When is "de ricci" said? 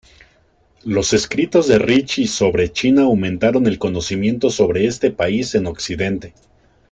1.67-2.25